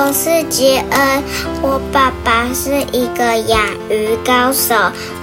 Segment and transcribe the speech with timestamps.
[0.00, 1.24] 我是杰恩，
[1.60, 3.60] 我爸爸是一个养
[3.90, 4.72] 鱼高手，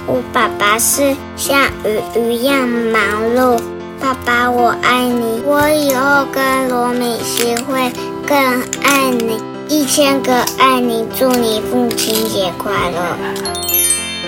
[0.06, 3.02] 我爸爸是像鱼一样忙
[3.34, 3.58] 碌。
[3.98, 7.90] 爸爸，我爱你，我以后跟罗米西会
[8.28, 8.36] 更
[8.84, 13.00] 爱你，一千个爱你，祝你父亲节快乐。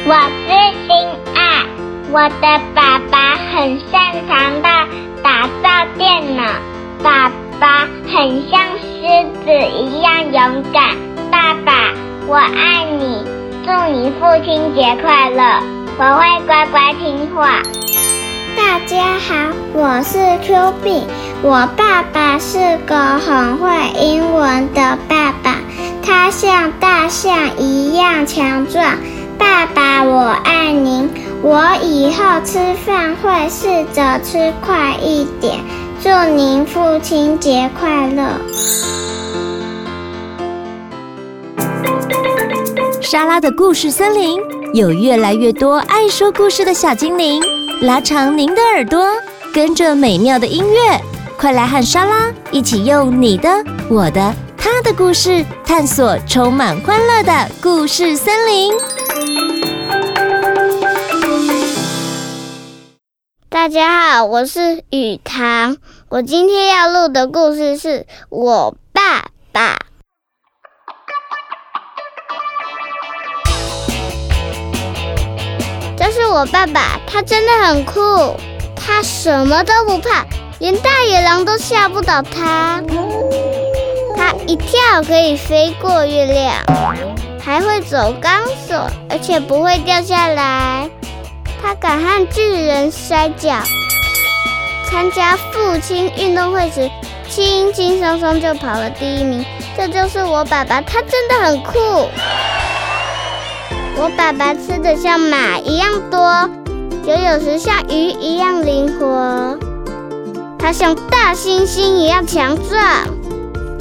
[0.06, 0.14] 我
[0.46, 0.48] 是
[0.86, 1.66] 心爱，
[2.10, 4.68] 我的爸爸很擅长的
[5.22, 6.42] 打造电脑，
[7.02, 7.30] 爸
[7.60, 8.62] 爸很像
[9.08, 10.94] 狮子一样勇敢。
[11.30, 11.94] 爸爸，
[12.26, 13.24] 我爱你，
[13.64, 15.62] 祝你父亲节快乐，
[15.96, 17.62] 我会乖乖听话。
[18.54, 21.06] 大家好，我是 Q B，
[21.40, 25.54] 我爸爸是个很会英文的爸爸，
[26.02, 28.84] 他像大象一样强壮。
[29.38, 35.60] 爸爸，我爱您，我以后吃饭会试着吃快一点。
[36.00, 38.30] 祝您父亲节快乐！
[43.00, 44.40] 莎拉的故事森林
[44.72, 47.42] 有越来越多爱说故事的小精灵。
[47.82, 49.08] 拉长您的耳朵，
[49.52, 51.00] 跟着美妙的音乐，
[51.36, 53.48] 快来和莎拉一起用你的、
[53.88, 58.72] 我的、他的故事，探索充满欢乐的故事森林。
[63.60, 65.78] 大家好，我是雨堂，
[66.08, 69.76] 我今天要录的故事是我爸爸。
[75.96, 78.36] 这是我爸爸，他真的很酷，
[78.76, 80.24] 他什么都不怕，
[80.60, 82.80] 连大野狼都吓不倒他。
[84.16, 86.54] 他一跳可以飞过月亮，
[87.42, 90.88] 还会走钢索，而且不会掉下来。
[91.88, 93.62] 敢和巨人摔跤，
[94.90, 96.90] 参加父亲运动会时，
[97.30, 99.42] 轻轻松松就跑了第一名。
[99.74, 101.78] 这就是我爸爸，他真的很酷。
[103.96, 106.50] 我爸爸吃的像马一样多，
[107.06, 109.58] 游泳时像鱼一样灵活。
[110.58, 112.84] 他像大猩猩一样强壮，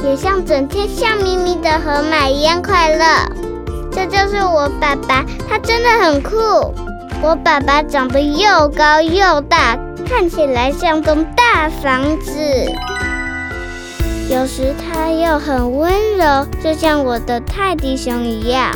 [0.05, 3.05] 也像整天笑眯眯的河马一样快乐。
[3.91, 6.73] 这就是我爸爸，他真的很酷。
[7.21, 12.31] 我爸爸长得又高又大，看起来像栋大房子。
[14.29, 18.71] 有时他又很温柔，就像我的泰迪熊一样。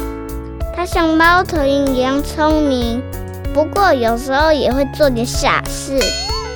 [0.76, 3.02] 他像猫头鹰一样聪明，
[3.54, 6.00] 不过有时候也会做点傻事。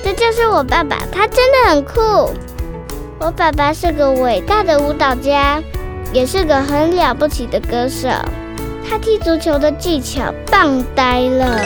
[0.02, 2.30] 这就是我爸爸，他真的很酷。
[3.20, 5.62] 我爸爸是个伟大的舞蹈家，
[6.12, 8.08] 也是个很了不起的歌手。
[8.88, 11.60] 他踢足球的技巧棒呆了，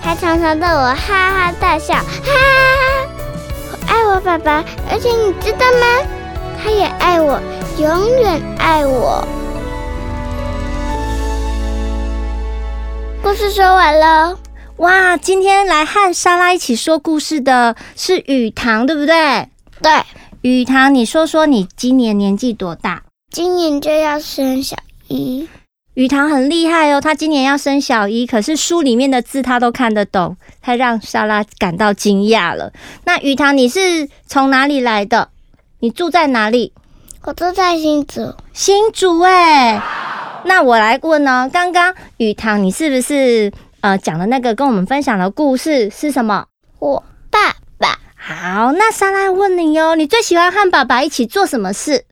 [0.00, 1.94] 还常常逗我哈哈大笑。
[1.94, 2.32] 哈哈
[2.78, 3.08] 哈！
[3.72, 6.06] 我爱我爸爸，而且你知道吗？
[6.62, 7.40] 他也爱我，
[7.78, 9.26] 永远爱我。
[13.22, 14.38] 故事说完了，
[14.76, 15.16] 哇！
[15.16, 19.48] 今天来和莎拉一起说故事的是雨堂，对不对？
[19.80, 20.02] 对，
[20.42, 23.02] 雨堂，你说说你今年年纪多大？
[23.30, 24.76] 今年就要升小
[25.08, 25.48] 一。
[25.94, 32.72] 雨堂很厉害哦，他今年要升小一，可是书里面的字他都看得懂，他让莎拉感到惊讶了。
[33.04, 35.28] 那雨堂，你是从哪里来的？
[35.80, 36.72] 你住在哪里？
[37.24, 38.34] 我住在新竹。
[38.54, 39.82] 新竹哎。
[40.44, 41.48] 那我来问呢？
[41.52, 46.46] 刚刚雨堂，你是不是呃讲的那个跟我们分享的故事是什么？
[46.78, 47.98] 我爸爸。
[48.16, 52.06] 好，那莎拉问你哟，你最喜欢和爸爸一起做什么事？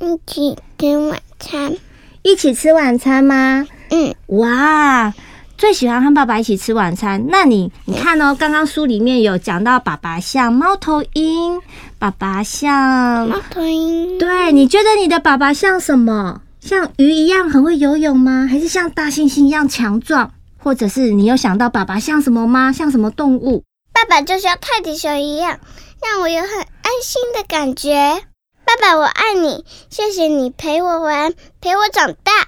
[0.00, 1.76] 一起吃晚餐。
[2.22, 3.66] 一起吃晚餐吗？
[3.90, 4.14] 嗯。
[4.26, 5.12] 哇，
[5.56, 7.26] 最喜欢和爸爸一起吃晚餐。
[7.28, 11.60] 那你你看哦，刚刚书里面有讲到爸爸像猫头鹰，
[11.98, 14.18] 爸爸像猫头鹰。
[14.18, 16.42] 对，你觉得你的爸爸像什么？
[16.60, 18.46] 像鱼一样很会游泳吗？
[18.48, 20.30] 还是像大猩猩一样强壮？
[20.58, 22.70] 或者是你有想到爸爸像什么吗？
[22.70, 23.64] 像什么动物？
[23.94, 25.58] 爸爸就像泰迪熊一样，
[26.02, 28.22] 让我有很安心的感觉。
[28.70, 32.46] 爸爸，我爱你，谢谢你陪我玩，陪我长大。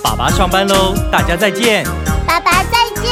[0.00, 1.84] 爸爸上班喽，大家再见。
[2.24, 3.10] 爸爸再见。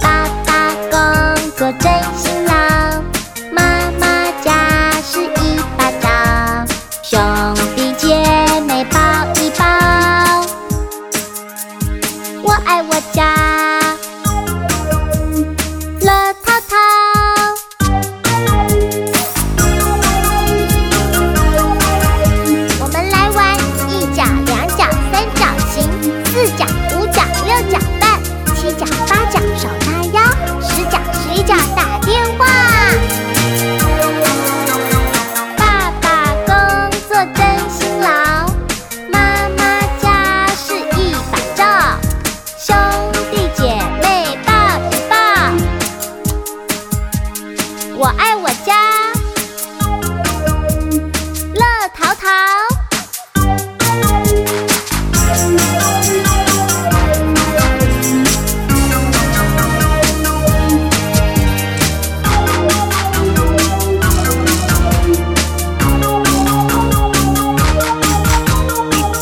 [0.00, 3.02] 爸爸工作真辛劳，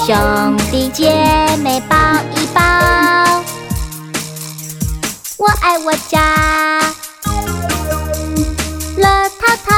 [0.08, 1.12] 兄弟姐
[1.62, 1.94] 妹抱
[2.34, 2.62] 一抱。
[5.36, 6.18] 我爱我家，
[8.96, 9.06] 乐
[9.38, 9.74] 淘淘。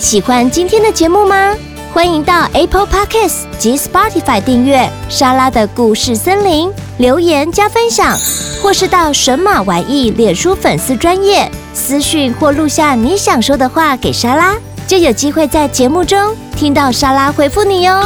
[0.00, 1.54] 喜欢今天的节目吗？
[1.94, 8.14] 欢迎到 Apple Podcasts 及 Spotify 订阅莎拉的故事森林，留言加分享，
[8.62, 14.54] 或是到神马玩意脸书粉丝专业私讯或录下你想说的话给莎拉，
[14.86, 18.02] 就有机会在节目中听到莎拉回复你哟。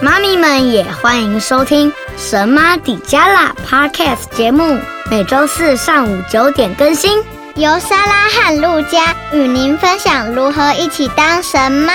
[0.00, 4.78] 妈咪们也欢迎收听神妈底加拉 Podcast 节目，
[5.10, 7.22] 每周四上午九点更新，
[7.54, 11.92] 由莎拉和陆佳与您分享如何一起当神妈。